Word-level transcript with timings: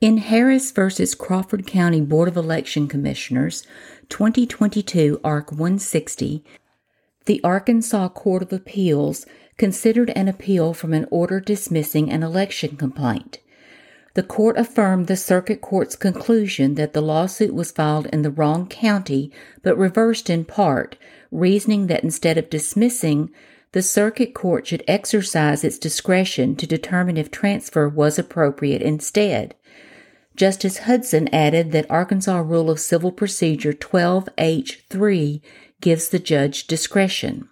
In 0.00 0.16
Harris 0.16 0.70
v. 0.70 0.88
Crawford 1.18 1.66
County 1.66 2.00
Board 2.00 2.26
of 2.26 2.34
Election 2.38 2.88
Commissioners, 2.88 3.66
2022 4.08 5.20
ARC 5.22 5.50
160, 5.50 6.42
the 7.26 7.38
Arkansas 7.44 8.08
Court 8.08 8.40
of 8.44 8.50
Appeals 8.50 9.26
considered 9.58 10.08
an 10.16 10.26
appeal 10.26 10.72
from 10.72 10.94
an 10.94 11.06
order 11.10 11.38
dismissing 11.38 12.10
an 12.10 12.22
election 12.22 12.78
complaint. 12.78 13.40
The 14.14 14.22
court 14.22 14.56
affirmed 14.56 15.06
the 15.06 15.18
circuit 15.18 15.60
court's 15.60 15.96
conclusion 15.96 16.76
that 16.76 16.94
the 16.94 17.02
lawsuit 17.02 17.52
was 17.52 17.70
filed 17.70 18.06
in 18.06 18.22
the 18.22 18.30
wrong 18.30 18.68
county, 18.68 19.30
but 19.62 19.76
reversed 19.76 20.30
in 20.30 20.46
part, 20.46 20.96
reasoning 21.30 21.88
that 21.88 22.02
instead 22.02 22.38
of 22.38 22.48
dismissing, 22.48 23.28
the 23.72 23.82
circuit 23.82 24.32
court 24.32 24.66
should 24.66 24.82
exercise 24.88 25.62
its 25.62 25.78
discretion 25.78 26.56
to 26.56 26.66
determine 26.66 27.18
if 27.18 27.30
transfer 27.30 27.86
was 27.86 28.18
appropriate 28.18 28.80
instead. 28.80 29.54
Justice 30.36 30.78
Hudson 30.78 31.28
added 31.34 31.72
that 31.72 31.90
Arkansas 31.90 32.38
Rule 32.38 32.70
of 32.70 32.80
Civil 32.80 33.12
Procedure 33.12 33.72
12H3 33.72 35.40
gives 35.80 36.08
the 36.08 36.18
judge 36.18 36.66
discretion. 36.66 37.48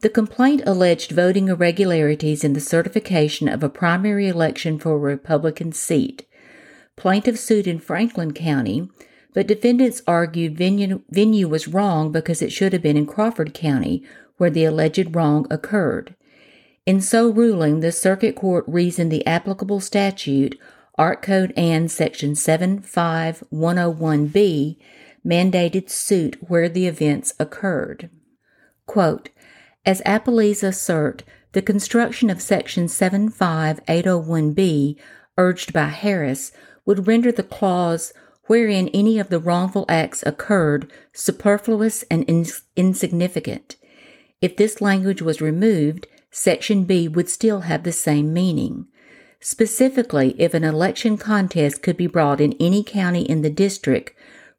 The 0.00 0.08
complaint 0.10 0.62
alleged 0.66 1.12
voting 1.12 1.48
irregularities 1.48 2.44
in 2.44 2.52
the 2.52 2.60
certification 2.60 3.48
of 3.48 3.62
a 3.62 3.68
primary 3.68 4.28
election 4.28 4.78
for 4.78 4.92
a 4.92 4.98
Republican 4.98 5.72
seat. 5.72 6.26
Plaintiff 6.96 7.38
sued 7.38 7.66
in 7.66 7.78
Franklin 7.78 8.32
County, 8.32 8.88
but 9.34 9.46
defendants 9.46 10.02
argued 10.06 10.56
venue, 10.56 11.02
venue 11.10 11.48
was 11.48 11.68
wrong 11.68 12.10
because 12.10 12.40
it 12.40 12.52
should 12.52 12.72
have 12.72 12.82
been 12.82 12.96
in 12.96 13.06
Crawford 13.06 13.52
County, 13.52 14.02
where 14.38 14.50
the 14.50 14.64
alleged 14.64 15.14
wrong 15.14 15.46
occurred. 15.50 16.14
In 16.86 17.00
so 17.00 17.28
ruling, 17.28 17.80
the 17.80 17.92
Circuit 17.92 18.36
Court 18.36 18.64
reasoned 18.66 19.10
the 19.10 19.26
applicable 19.26 19.80
statute 19.80 20.58
Ark. 20.98 21.22
Code 21.22 21.52
Ann. 21.58 21.88
Section 21.88 22.32
75101B 22.32 24.78
mandated 25.26 25.90
suit 25.90 26.38
where 26.48 26.70
the 26.70 26.86
events 26.86 27.34
occurred. 27.38 28.08
Quote, 28.86 29.28
as 29.84 30.00
appellees 30.02 30.62
assert, 30.62 31.24
the 31.52 31.60
construction 31.60 32.30
of 32.30 32.40
Section 32.40 32.86
75801B, 32.86 34.96
urged 35.36 35.72
by 35.72 35.86
Harris, 35.86 36.52
would 36.86 37.06
render 37.06 37.30
the 37.30 37.42
clause 37.42 38.14
wherein 38.44 38.88
any 38.88 39.18
of 39.18 39.28
the 39.28 39.40
wrongful 39.40 39.84
acts 39.88 40.22
occurred 40.24 40.90
superfluous 41.12 42.04
and 42.04 42.24
ins- 42.28 42.62
insignificant. 42.74 43.76
If 44.40 44.56
this 44.56 44.80
language 44.80 45.20
was 45.20 45.42
removed, 45.42 46.06
Section 46.30 46.84
B 46.84 47.06
would 47.08 47.28
still 47.28 47.60
have 47.60 47.82
the 47.82 47.92
same 47.92 48.32
meaning. 48.32 48.86
Specifically, 49.40 50.34
if 50.38 50.54
an 50.54 50.64
election 50.64 51.16
contest 51.16 51.82
could 51.82 51.96
be 51.96 52.06
brought 52.06 52.40
in 52.40 52.56
any 52.58 52.82
county 52.82 53.22
in 53.22 53.42
the 53.42 53.50
district, 53.50 54.12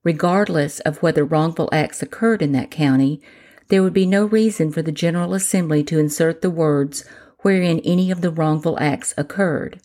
regardless 0.04 0.80
of 0.82 1.02
whether 1.02 1.26
wrongful 1.26 1.70
acts 1.72 2.02
occurred 2.02 2.42
in 2.42 2.52
that 2.54 2.72
county, 2.72 3.22
there 3.70 3.84
would 3.84 3.94
be 3.94 4.06
no 4.06 4.26
reason 4.26 4.72
for 4.72 4.82
the 4.82 4.92
General 4.92 5.34
Assembly 5.34 5.84
to 5.84 6.00
insert 6.00 6.42
the 6.42 6.50
words 6.50 7.04
wherein 7.40 7.80
any 7.80 8.12
of 8.12 8.22
the 8.22 8.32
wrongful 8.32 8.78
acts 8.80 9.14
occurred. 9.18 9.82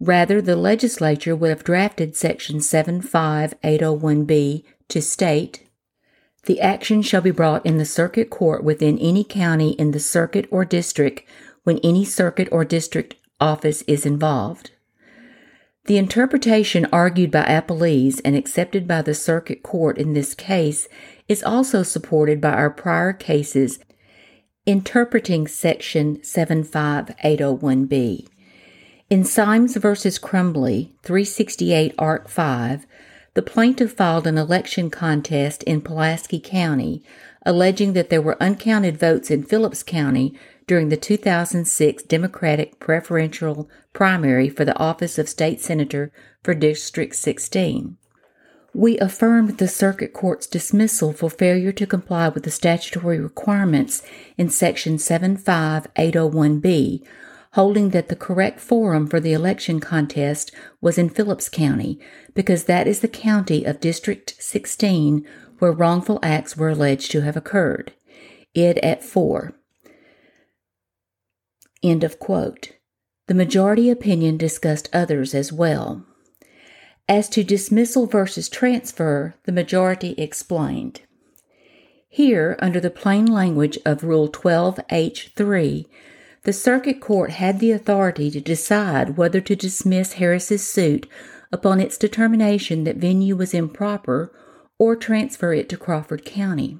Rather, 0.00 0.42
the 0.42 0.56
legislature 0.56 1.36
would 1.36 1.50
have 1.50 1.64
drafted 1.64 2.16
Section 2.16 2.58
75801B 2.58 4.64
to 4.88 5.00
state 5.00 5.60
The 6.46 6.60
action 6.60 7.00
shall 7.00 7.22
be 7.22 7.30
brought 7.30 7.64
in 7.64 7.78
the 7.78 7.84
circuit 7.84 8.28
court 8.28 8.64
within 8.64 8.98
any 8.98 9.22
county 9.24 9.70
in 9.72 9.92
the 9.92 10.00
circuit 10.00 10.46
or 10.50 10.64
district 10.64 11.22
when 11.62 11.78
any 11.78 12.04
circuit 12.04 12.48
or 12.52 12.64
district 12.64 13.14
office 13.44 13.82
is 13.82 14.06
involved. 14.06 14.70
The 15.84 15.98
interpretation 15.98 16.86
argued 16.90 17.30
by 17.30 17.44
appellees 17.44 18.18
and 18.24 18.34
accepted 18.34 18.88
by 18.88 19.02
the 19.02 19.14
circuit 19.14 19.62
court 19.62 19.98
in 19.98 20.14
this 20.14 20.34
case 20.34 20.88
is 21.28 21.42
also 21.42 21.82
supported 21.82 22.40
by 22.40 22.52
our 22.52 22.70
prior 22.70 23.12
cases 23.12 23.80
interpreting 24.64 25.46
section 25.46 26.16
75801B. 26.20 28.26
In 29.10 29.24
Symes 29.24 29.76
v. 29.76 29.94
Crumbly, 30.22 30.94
368 31.02 31.94
Arc 31.98 32.30
5, 32.30 32.86
the 33.34 33.42
plaintiff 33.42 33.92
filed 33.92 34.26
an 34.26 34.38
election 34.38 34.88
contest 34.88 35.62
in 35.64 35.82
Pulaski 35.82 36.40
County, 36.40 37.02
alleging 37.44 37.92
that 37.92 38.08
there 38.08 38.22
were 38.22 38.42
uncounted 38.42 38.96
votes 38.96 39.30
in 39.30 39.42
Phillips 39.42 39.82
County 39.82 40.34
during 40.66 40.88
the 40.88 40.96
2006 40.96 42.02
Democratic 42.04 42.80
preferential 42.80 43.68
primary 43.92 44.48
for 44.48 44.64
the 44.64 44.78
office 44.78 45.18
of 45.18 45.28
state 45.28 45.60
senator 45.60 46.10
for 46.42 46.54
District 46.54 47.14
16. 47.14 47.98
We 48.72 48.98
affirmed 48.98 49.58
the 49.58 49.68
circuit 49.68 50.12
court's 50.12 50.48
dismissal 50.48 51.12
for 51.12 51.30
failure 51.30 51.70
to 51.72 51.86
comply 51.86 52.28
with 52.28 52.42
the 52.42 52.50
statutory 52.50 53.20
requirements 53.20 54.02
in 54.36 54.50
section 54.50 54.96
75801B, 54.96 57.06
holding 57.52 57.90
that 57.90 58.08
the 58.08 58.16
correct 58.16 58.58
forum 58.58 59.06
for 59.06 59.20
the 59.20 59.32
election 59.32 59.78
contest 59.78 60.50
was 60.80 60.98
in 60.98 61.08
Phillips 61.08 61.48
County 61.48 62.00
because 62.34 62.64
that 62.64 62.88
is 62.88 62.98
the 62.98 63.06
county 63.06 63.64
of 63.64 63.78
District 63.78 64.34
16 64.40 65.24
where 65.60 65.70
wrongful 65.70 66.18
acts 66.20 66.56
were 66.56 66.70
alleged 66.70 67.12
to 67.12 67.20
have 67.20 67.36
occurred. 67.36 67.92
Id 68.54 68.78
at 68.78 69.04
4. 69.04 69.54
End 71.84 72.02
of 72.02 72.18
quote. 72.18 72.72
The 73.26 73.34
majority 73.34 73.90
opinion 73.90 74.38
discussed 74.38 74.88
others 74.90 75.34
as 75.34 75.52
well. 75.52 76.02
As 77.06 77.28
to 77.28 77.44
dismissal 77.44 78.06
versus 78.06 78.48
transfer, 78.48 79.34
the 79.44 79.52
majority 79.52 80.12
explained. 80.16 81.02
Here, 82.08 82.56
under 82.60 82.80
the 82.80 82.90
plain 82.90 83.26
language 83.26 83.78
of 83.84 84.02
Rule 84.02 84.30
12H3, 84.30 85.86
the 86.44 86.52
Circuit 86.54 87.00
Court 87.02 87.30
had 87.32 87.60
the 87.60 87.72
authority 87.72 88.30
to 88.30 88.40
decide 88.40 89.18
whether 89.18 89.42
to 89.42 89.54
dismiss 89.54 90.14
Harris's 90.14 90.66
suit 90.66 91.06
upon 91.52 91.80
its 91.80 91.98
determination 91.98 92.84
that 92.84 92.96
venue 92.96 93.36
was 93.36 93.52
improper 93.52 94.32
or 94.78 94.96
transfer 94.96 95.52
it 95.52 95.68
to 95.68 95.76
Crawford 95.76 96.24
County. 96.24 96.78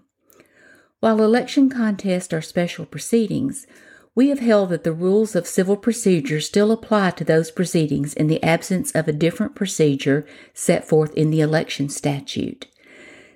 While 1.00 1.22
election 1.22 1.68
contests 1.68 2.32
are 2.32 2.40
special 2.40 2.86
proceedings, 2.86 3.66
we 4.14 4.28
have 4.28 4.38
held 4.38 4.68
that 4.68 4.84
the 4.84 4.92
rules 4.92 5.34
of 5.34 5.44
civil 5.46 5.76
procedure 5.76 6.40
still 6.40 6.70
apply 6.70 7.10
to 7.10 7.24
those 7.24 7.50
proceedings 7.50 8.14
in 8.14 8.28
the 8.28 8.40
absence 8.42 8.92
of 8.92 9.08
a 9.08 9.12
different 9.12 9.56
procedure 9.56 10.24
set 10.52 10.86
forth 10.86 11.12
in 11.14 11.30
the 11.30 11.40
election 11.40 11.88
statute. 11.88 12.66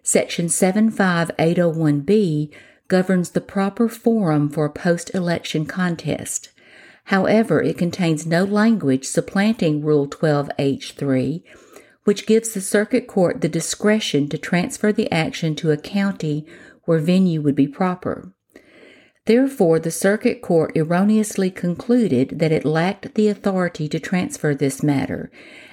Section 0.02 0.46
75801B 0.46 2.54
governs 2.86 3.30
the 3.30 3.40
proper 3.40 3.88
forum 3.88 4.48
for 4.48 4.64
a 4.64 4.70
post 4.70 5.12
election 5.14 5.66
contest. 5.66 6.50
However, 7.04 7.62
it 7.62 7.76
contains 7.76 8.26
no 8.26 8.44
language 8.44 9.04
supplanting 9.04 9.82
Rule 9.82 10.06
12H3, 10.06 11.42
which 12.04 12.26
gives 12.26 12.52
the 12.52 12.60
Circuit 12.60 13.08
Court 13.08 13.40
the 13.40 13.48
discretion 13.48 14.28
to 14.28 14.38
transfer 14.38 14.92
the 14.92 15.10
action 15.10 15.56
to 15.56 15.72
a 15.72 15.76
county 15.76 16.46
where 16.84 16.98
venue 16.98 17.42
would 17.42 17.56
be 17.56 17.66
proper. 17.66 18.32
Therefore, 19.28 19.78
the 19.78 19.90
Circuit 19.90 20.40
Court 20.40 20.74
erroneously 20.74 21.50
concluded 21.50 22.38
that 22.38 22.50
it 22.50 22.64
lacked 22.64 23.14
the 23.14 23.28
authority 23.28 23.86
to 23.86 24.00
transfer 24.00 24.54
this 24.54 24.82
matter, 24.82 25.30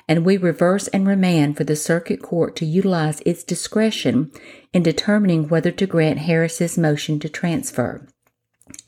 and 0.10 0.26
we 0.26 0.36
reverse 0.36 0.90
and 0.90 1.08
remand 1.08 1.56
for 1.56 1.64
the 1.64 1.78
Circuit 1.78 2.22
Court 2.22 2.58
to 2.58 2.66
utilize 2.66 3.22
its 3.22 3.46
discretion 3.46 4.30
in 4.74 4.84
determining 4.84 5.48
whether 5.48 5.72
to 5.72 5.88
grant 5.88 6.20
Harris's 6.20 6.78
motion 6.78 7.18
to 7.22 7.30
transfer. 7.30 8.06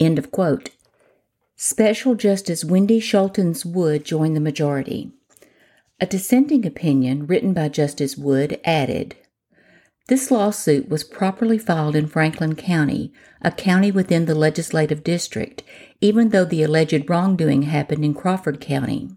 End 0.01 0.19
of 0.19 0.31
quote. 0.31 0.71
Special 1.55 2.15
Justice 2.15 2.65
Wendy 2.65 2.99
Schultens 2.99 3.65
Wood 3.65 4.03
joined 4.03 4.35
the 4.35 4.41
majority. 4.41 5.13
A 6.01 6.05
dissenting 6.05 6.65
opinion 6.65 7.25
written 7.25 7.53
by 7.53 7.69
Justice 7.69 8.17
Wood 8.17 8.59
added, 8.65 9.15
this 10.07 10.31
lawsuit 10.31 10.87
was 10.87 11.03
properly 11.03 11.57
filed 11.57 11.95
in 11.95 12.07
Franklin 12.07 12.55
County, 12.55 13.11
a 13.41 13.51
county 13.51 13.91
within 13.91 14.25
the 14.25 14.35
legislative 14.35 15.03
district, 15.03 15.63
even 15.99 16.29
though 16.29 16.45
the 16.45 16.63
alleged 16.63 17.09
wrongdoing 17.09 17.63
happened 17.63 18.05
in 18.05 18.13
Crawford 18.13 18.61
County. 18.61 19.09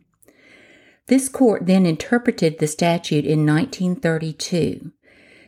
This 1.06 1.28
court 1.28 1.66
then 1.66 1.86
interpreted 1.86 2.58
the 2.58 2.66
statute 2.66 3.24
in 3.24 3.46
1932. 3.46 4.92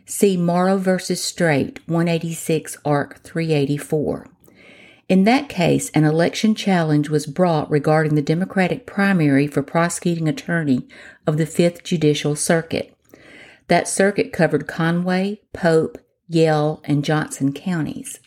See 0.04 0.36
Morrow 0.36 0.76
v. 0.76 0.98
Strait, 1.14 1.80
186 1.86 2.78
Arc 2.84 3.20
384. 3.22 4.28
In 5.08 5.24
that 5.24 5.48
case, 5.48 5.90
an 5.90 6.04
election 6.04 6.54
challenge 6.54 7.08
was 7.08 7.26
brought 7.26 7.70
regarding 7.70 8.14
the 8.14 8.22
Democratic 8.22 8.86
primary 8.86 9.46
for 9.46 9.62
prosecuting 9.62 10.28
attorney 10.28 10.88
of 11.26 11.36
the 11.36 11.46
Fifth 11.46 11.82
Judicial 11.84 12.34
Circuit. 12.34 12.96
That 13.72 13.88
circuit 13.88 14.34
covered 14.34 14.66
Conway, 14.66 15.40
Pope, 15.54 15.96
Yell, 16.28 16.82
and 16.84 17.02
Johnson 17.02 17.54
counties. 17.54 18.20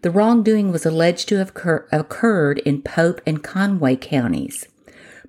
The 0.00 0.10
wrongdoing 0.10 0.72
was 0.72 0.86
alleged 0.86 1.28
to 1.28 1.36
have 1.36 1.52
occurred 1.92 2.58
in 2.60 2.80
Pope 2.80 3.20
and 3.26 3.42
Conway 3.42 3.96
counties. 3.96 4.66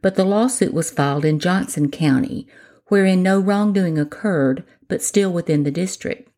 but 0.01 0.15
the 0.15 0.23
lawsuit 0.23 0.73
was 0.73 0.91
filed 0.91 1.25
in 1.25 1.39
Johnson 1.39 1.91
County, 1.91 2.47
wherein 2.87 3.21
no 3.21 3.37
wrongdoing 3.37 3.99
occurred, 3.99 4.63
but 4.87 5.03
still 5.03 5.33
within 5.33 5.63
the 5.63 5.71
district. 5.71 6.29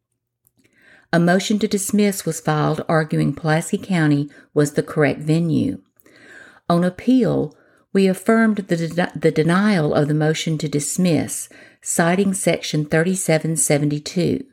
A 1.14 1.20
motion 1.20 1.60
to 1.60 1.68
dismiss 1.68 2.26
was 2.26 2.40
filed 2.40 2.84
arguing 2.90 3.36
Pulaski 3.36 3.78
County 3.78 4.32
was 4.52 4.72
the 4.72 4.82
correct 4.82 5.20
venue. 5.20 5.80
On 6.68 6.84
appeal, 6.84 7.56
we 7.96 8.08
affirmed 8.08 8.58
the, 8.58 8.76
de- 8.76 9.12
the 9.18 9.32
denial 9.32 9.94
of 9.94 10.10
the 10.10 10.14
motion 10.14 10.58
to 10.58 10.68
dismiss, 10.68 11.48
citing 11.82 12.34
Section 12.34 12.84
3772. 12.84 14.46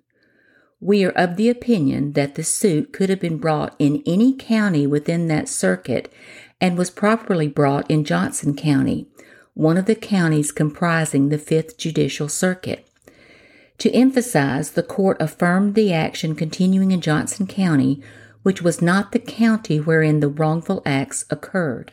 We 0.80 1.04
are 1.04 1.10
of 1.10 1.34
the 1.34 1.48
opinion 1.48 2.12
that 2.12 2.36
the 2.36 2.44
suit 2.44 2.92
could 2.92 3.10
have 3.10 3.18
been 3.18 3.38
brought 3.38 3.74
in 3.80 4.04
any 4.06 4.36
county 4.36 4.86
within 4.86 5.26
that 5.26 5.48
circuit 5.48 6.12
and 6.60 6.78
was 6.78 6.88
properly 6.88 7.48
brought 7.48 7.90
in 7.90 8.04
Johnson 8.04 8.54
County, 8.54 9.08
one 9.54 9.76
of 9.76 9.86
the 9.86 9.96
counties 9.96 10.52
comprising 10.52 11.28
the 11.28 11.36
Fifth 11.36 11.76
Judicial 11.76 12.28
Circuit. 12.28 12.86
To 13.78 13.90
emphasize, 13.90 14.70
the 14.70 14.84
court 14.84 15.16
affirmed 15.20 15.74
the 15.74 15.92
action 15.92 16.36
continuing 16.36 16.92
in 16.92 17.00
Johnson 17.00 17.48
County, 17.48 18.00
which 18.44 18.62
was 18.62 18.80
not 18.80 19.10
the 19.10 19.18
county 19.18 19.80
wherein 19.80 20.20
the 20.20 20.28
wrongful 20.28 20.80
acts 20.86 21.24
occurred. 21.28 21.90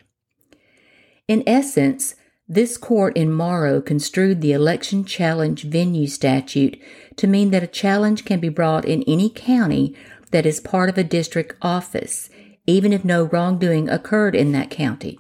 In 1.30 1.44
essence, 1.46 2.16
this 2.48 2.76
court 2.76 3.16
in 3.16 3.32
Morrow 3.32 3.82
construed 3.82 4.42
the 4.42 4.52
election 4.52 5.06
challenge 5.06 5.62
venue 5.62 6.08
statute 6.08 6.82
to 7.18 7.28
mean 7.28 7.52
that 7.52 7.62
a 7.62 7.68
challenge 7.68 8.26
can 8.26 8.40
be 8.40 8.50
brought 8.50 8.84
in 8.84 9.04
any 9.04 9.30
county 9.30 9.96
that 10.32 10.48
is 10.48 10.60
part 10.60 10.90
of 10.90 10.98
a 10.98 11.04
district 11.04 11.56
office, 11.62 12.32
even 12.66 12.92
if 12.92 13.06
no 13.06 13.26
wrongdoing 13.26 13.88
occurred 13.90 14.36
in 14.36 14.54
that 14.54 14.72
county. 14.72 15.20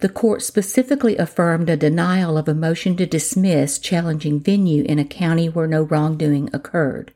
The 0.00 0.10
court 0.10 0.42
specifically 0.42 1.16
affirmed 1.16 1.70
a 1.70 1.76
denial 1.78 2.36
of 2.36 2.46
a 2.46 2.54
motion 2.54 2.94
to 2.98 3.06
dismiss 3.06 3.78
challenging 3.78 4.40
venue 4.40 4.84
in 4.84 4.98
a 4.98 5.06
county 5.06 5.48
where 5.48 5.66
no 5.66 5.84
wrongdoing 5.84 6.50
occurred. 6.52 7.14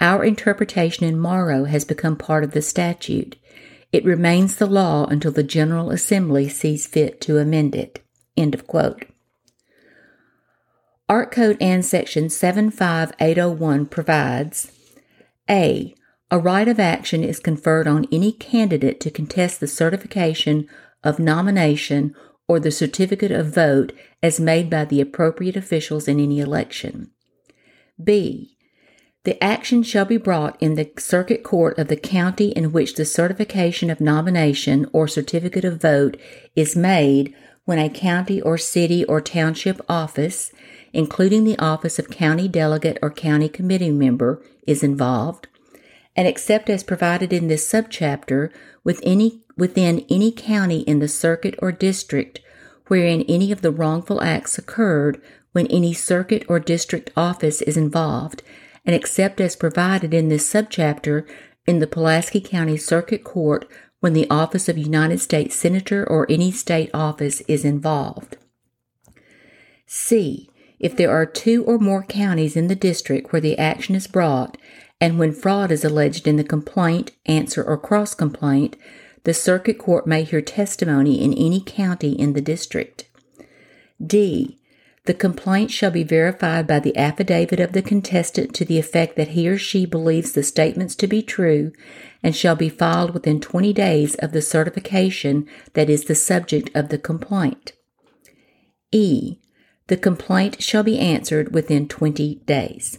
Our 0.00 0.24
interpretation 0.24 1.04
in 1.04 1.18
Morrow 1.18 1.64
has 1.64 1.84
become 1.84 2.16
part 2.16 2.42
of 2.42 2.52
the 2.52 2.62
statute, 2.62 3.36
it 3.96 4.04
remains 4.04 4.56
the 4.56 4.66
law 4.66 5.06
until 5.06 5.32
the 5.32 5.42
General 5.42 5.90
Assembly 5.90 6.50
sees 6.50 6.86
fit 6.86 7.18
to 7.22 7.38
amend 7.38 7.74
it. 7.74 8.04
End 8.36 8.54
of 8.54 8.66
quote. 8.66 9.06
Ark. 11.08 11.32
Code 11.32 11.56
Ann. 11.62 11.82
Section 11.82 12.28
75801 12.28 13.86
provides 13.86 14.70
A. 15.48 15.94
A 16.30 16.38
right 16.38 16.68
of 16.68 16.78
action 16.78 17.24
is 17.24 17.38
conferred 17.40 17.88
on 17.88 18.06
any 18.12 18.32
candidate 18.32 19.00
to 19.00 19.10
contest 19.10 19.60
the 19.60 19.66
certification 19.66 20.68
of 21.02 21.18
nomination 21.18 22.14
or 22.46 22.60
the 22.60 22.70
certificate 22.70 23.32
of 23.32 23.54
vote 23.54 23.92
as 24.22 24.38
made 24.38 24.68
by 24.68 24.84
the 24.84 25.00
appropriate 25.00 25.56
officials 25.56 26.06
in 26.06 26.20
any 26.20 26.38
election. 26.38 27.10
B. 28.02 28.55
The 29.26 29.42
action 29.42 29.82
shall 29.82 30.04
be 30.04 30.18
brought 30.18 30.56
in 30.62 30.76
the 30.76 30.88
circuit 30.98 31.42
court 31.42 31.80
of 31.80 31.88
the 31.88 31.96
county 31.96 32.50
in 32.50 32.70
which 32.70 32.94
the 32.94 33.04
certification 33.04 33.90
of 33.90 34.00
nomination 34.00 34.86
or 34.92 35.08
certificate 35.08 35.64
of 35.64 35.82
vote 35.82 36.16
is 36.54 36.76
made 36.76 37.34
when 37.64 37.80
a 37.80 37.90
county 37.90 38.40
or 38.40 38.56
city 38.56 39.04
or 39.06 39.20
township 39.20 39.80
office, 39.88 40.52
including 40.92 41.42
the 41.42 41.58
office 41.58 41.98
of 41.98 42.08
county 42.08 42.46
delegate 42.46 43.00
or 43.02 43.10
county 43.10 43.48
committee 43.48 43.90
member, 43.90 44.40
is 44.64 44.84
involved, 44.84 45.48
and 46.14 46.28
except 46.28 46.70
as 46.70 46.84
provided 46.84 47.32
in 47.32 47.48
this 47.48 47.68
subchapter 47.68 48.52
with 48.84 49.00
any, 49.02 49.40
within 49.56 50.06
any 50.08 50.30
county 50.30 50.82
in 50.82 51.00
the 51.00 51.08
circuit 51.08 51.56
or 51.58 51.72
district 51.72 52.38
wherein 52.86 53.22
any 53.22 53.50
of 53.50 53.60
the 53.60 53.72
wrongful 53.72 54.22
acts 54.22 54.56
occurred 54.56 55.20
when 55.50 55.66
any 55.66 55.92
circuit 55.92 56.44
or 56.48 56.60
district 56.60 57.10
office 57.16 57.60
is 57.60 57.76
involved 57.76 58.44
and 58.86 58.94
except 58.94 59.40
as 59.40 59.56
provided 59.56 60.14
in 60.14 60.28
this 60.28 60.50
subchapter 60.50 61.28
in 61.66 61.80
the 61.80 61.86
Pulaski 61.86 62.40
County 62.40 62.76
Circuit 62.76 63.24
Court 63.24 63.68
when 64.00 64.12
the 64.12 64.30
office 64.30 64.68
of 64.68 64.78
United 64.78 65.20
States 65.20 65.56
Senator 65.56 66.08
or 66.08 66.26
any 66.30 66.52
state 66.52 66.90
office 66.94 67.40
is 67.42 67.64
involved. 67.64 68.36
C. 69.86 70.48
If 70.78 70.96
there 70.96 71.10
are 71.10 71.26
two 71.26 71.64
or 71.64 71.78
more 71.78 72.04
counties 72.04 72.56
in 72.56 72.68
the 72.68 72.76
district 72.76 73.32
where 73.32 73.40
the 73.40 73.58
action 73.58 73.94
is 73.94 74.06
brought, 74.06 74.56
and 75.00 75.18
when 75.18 75.32
fraud 75.32 75.70
is 75.70 75.84
alleged 75.84 76.28
in 76.28 76.36
the 76.36 76.44
complaint, 76.44 77.12
answer, 77.26 77.64
or 77.64 77.76
cross 77.76 78.14
complaint, 78.14 78.76
the 79.24 79.34
circuit 79.34 79.78
court 79.78 80.06
may 80.06 80.22
hear 80.22 80.40
testimony 80.40 81.22
in 81.22 81.32
any 81.34 81.60
county 81.60 82.12
in 82.12 82.34
the 82.34 82.40
district. 82.40 83.08
D. 84.04 84.58
The 85.06 85.14
complaint 85.14 85.70
shall 85.70 85.92
be 85.92 86.02
verified 86.02 86.66
by 86.66 86.80
the 86.80 86.96
affidavit 86.96 87.60
of 87.60 87.72
the 87.72 87.82
contestant 87.82 88.52
to 88.54 88.64
the 88.64 88.78
effect 88.78 89.14
that 89.16 89.28
he 89.28 89.48
or 89.48 89.56
she 89.56 89.86
believes 89.86 90.32
the 90.32 90.42
statements 90.42 90.96
to 90.96 91.06
be 91.06 91.22
true 91.22 91.70
and 92.24 92.34
shall 92.34 92.56
be 92.56 92.68
filed 92.68 93.14
within 93.14 93.40
20 93.40 93.72
days 93.72 94.16
of 94.16 94.32
the 94.32 94.42
certification 94.42 95.46
that 95.74 95.88
is 95.88 96.04
the 96.04 96.16
subject 96.16 96.70
of 96.74 96.88
the 96.88 96.98
complaint. 96.98 97.72
E. 98.90 99.38
The 99.86 99.96
complaint 99.96 100.60
shall 100.60 100.82
be 100.82 100.98
answered 100.98 101.54
within 101.54 101.86
20 101.86 102.42
days. 102.46 102.98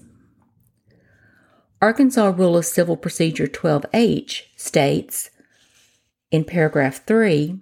Arkansas 1.82 2.34
Rule 2.38 2.56
of 2.56 2.66
Civil 2.66 2.96
Procedure 2.96 3.48
12H 3.48 4.44
states 4.56 5.30
in 6.32 6.46
paragraph 6.46 7.06
3 7.06 7.60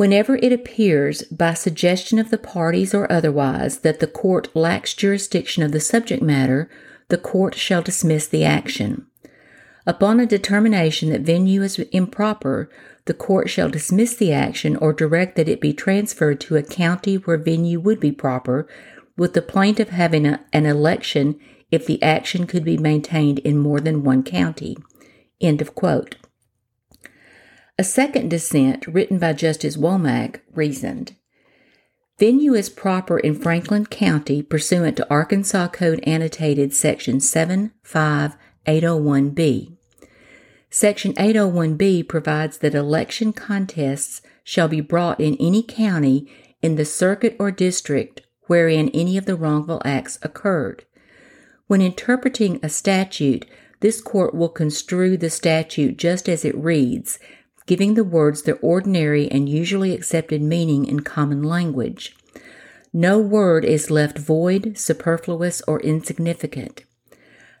Whenever 0.00 0.36
it 0.36 0.50
appears, 0.50 1.24
by 1.24 1.52
suggestion 1.52 2.18
of 2.18 2.30
the 2.30 2.38
parties 2.38 2.94
or 2.94 3.12
otherwise, 3.12 3.80
that 3.80 4.00
the 4.00 4.06
court 4.06 4.48
lacks 4.56 4.94
jurisdiction 4.94 5.62
of 5.62 5.72
the 5.72 5.78
subject 5.78 6.22
matter, 6.22 6.70
the 7.08 7.18
court 7.18 7.54
shall 7.54 7.82
dismiss 7.82 8.26
the 8.26 8.42
action. 8.42 9.04
Upon 9.86 10.18
a 10.18 10.24
determination 10.24 11.10
that 11.10 11.20
venue 11.20 11.62
is 11.62 11.78
improper, 11.78 12.70
the 13.04 13.12
court 13.12 13.50
shall 13.50 13.68
dismiss 13.68 14.14
the 14.14 14.32
action 14.32 14.74
or 14.74 14.94
direct 14.94 15.36
that 15.36 15.50
it 15.50 15.60
be 15.60 15.74
transferred 15.74 16.40
to 16.40 16.56
a 16.56 16.62
county 16.62 17.16
where 17.16 17.36
venue 17.36 17.78
would 17.78 18.00
be 18.00 18.10
proper, 18.10 18.66
with 19.18 19.34
the 19.34 19.42
plaintiff 19.42 19.90
having 19.90 20.24
a, 20.24 20.40
an 20.54 20.64
election 20.64 21.38
if 21.70 21.84
the 21.84 22.02
action 22.02 22.46
could 22.46 22.64
be 22.64 22.78
maintained 22.78 23.40
in 23.40 23.58
more 23.58 23.80
than 23.80 24.02
one 24.02 24.22
county. 24.22 24.78
End 25.42 25.60
of 25.60 25.74
quote. 25.74 26.16
A 27.80 27.82
second 27.82 28.28
dissent, 28.28 28.86
written 28.86 29.18
by 29.18 29.32
Justice 29.32 29.78
Womack, 29.78 30.40
reasoned 30.52 31.16
Venue 32.18 32.52
is 32.52 32.68
proper 32.68 33.18
in 33.18 33.34
Franklin 33.34 33.86
County 33.86 34.42
pursuant 34.42 34.98
to 34.98 35.08
Arkansas 35.08 35.68
Code 35.68 36.00
Annotated 36.02 36.74
Section 36.74 37.20
75801B. 37.20 39.78
Section 40.68 41.14
801B 41.14 42.06
provides 42.06 42.58
that 42.58 42.74
election 42.74 43.32
contests 43.32 44.20
shall 44.44 44.68
be 44.68 44.82
brought 44.82 45.18
in 45.18 45.38
any 45.40 45.62
county 45.62 46.30
in 46.60 46.76
the 46.76 46.84
circuit 46.84 47.34
or 47.38 47.50
district 47.50 48.20
wherein 48.42 48.90
any 48.90 49.16
of 49.16 49.24
the 49.24 49.36
wrongful 49.36 49.80
acts 49.86 50.18
occurred. 50.20 50.84
When 51.66 51.80
interpreting 51.80 52.60
a 52.62 52.68
statute, 52.68 53.46
this 53.80 54.02
court 54.02 54.34
will 54.34 54.50
construe 54.50 55.16
the 55.16 55.30
statute 55.30 55.96
just 55.96 56.28
as 56.28 56.44
it 56.44 56.54
reads 56.54 57.18
giving 57.70 57.94
the 57.94 58.02
words 58.02 58.42
their 58.42 58.58
ordinary 58.62 59.30
and 59.30 59.48
usually 59.48 59.94
accepted 59.94 60.42
meaning 60.42 60.84
in 60.84 60.98
common 60.98 61.40
language. 61.40 62.16
No 62.92 63.20
word 63.20 63.64
is 63.64 63.92
left 63.92 64.18
void, 64.18 64.76
superfluous, 64.76 65.62
or 65.68 65.80
insignificant. 65.82 66.82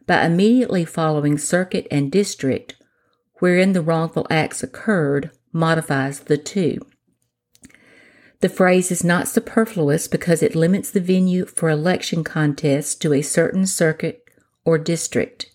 By 0.08 0.24
immediately 0.26 0.84
following 0.84 1.38
circuit 1.38 1.86
and 1.92 2.10
district, 2.10 2.74
wherein 3.34 3.72
the 3.72 3.82
wrongful 3.82 4.26
acts 4.30 4.64
occurred, 4.64 5.30
modifies 5.52 6.18
the 6.18 6.36
two. 6.36 6.80
The 8.40 8.48
phrase 8.48 8.90
is 8.90 9.04
not 9.04 9.28
superfluous 9.28 10.08
because 10.08 10.42
it 10.42 10.56
limits 10.56 10.90
the 10.90 10.98
venue 10.98 11.46
for 11.46 11.70
election 11.70 12.24
contests 12.24 12.96
to 12.96 13.12
a 13.12 13.22
certain 13.22 13.64
circuit 13.64 14.24
or 14.64 14.76
district. 14.76 15.54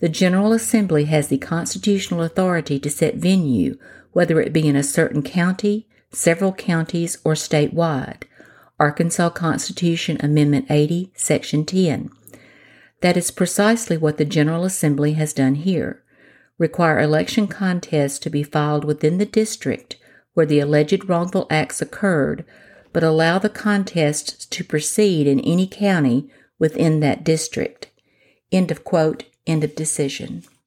The 0.00 0.08
General 0.08 0.52
Assembly 0.52 1.06
has 1.06 1.28
the 1.28 1.38
constitutional 1.38 2.22
authority 2.22 2.78
to 2.80 2.90
set 2.90 3.14
venue, 3.14 3.78
whether 4.12 4.40
it 4.40 4.52
be 4.52 4.68
in 4.68 4.76
a 4.76 4.82
certain 4.82 5.22
county, 5.22 5.88
several 6.12 6.52
counties, 6.52 7.18
or 7.24 7.32
statewide. 7.32 8.24
Arkansas 8.78 9.30
Constitution 9.30 10.18
Amendment 10.20 10.66
80, 10.70 11.12
Section 11.14 11.64
10. 11.64 12.10
That 13.00 13.16
is 13.16 13.30
precisely 13.30 13.96
what 13.96 14.18
the 14.18 14.24
General 14.26 14.64
Assembly 14.64 15.14
has 15.14 15.32
done 15.32 15.54
here. 15.54 16.02
Require 16.58 17.00
election 17.00 17.46
contests 17.46 18.18
to 18.18 18.30
be 18.30 18.42
filed 18.42 18.84
within 18.84 19.18
the 19.18 19.26
district 19.26 19.96
where 20.36 20.46
the 20.46 20.60
alleged 20.60 21.08
wrongful 21.08 21.46
acts 21.48 21.80
occurred, 21.80 22.44
but 22.92 23.02
allow 23.02 23.38
the 23.38 23.48
contests 23.48 24.44
to 24.44 24.62
proceed 24.62 25.26
in 25.26 25.40
any 25.40 25.66
county 25.66 26.30
within 26.58 27.00
that 27.00 27.24
district. 27.24 27.90
End 28.52 28.70
of 28.70 28.84
quote. 28.84 29.24
End 29.46 29.62
of 29.62 29.76
decision. 29.76 30.42